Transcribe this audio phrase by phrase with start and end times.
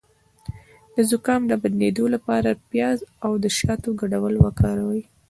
[0.95, 5.01] د زکام د بندیدو لپاره د پیاز او شاتو ګډول وکاروئ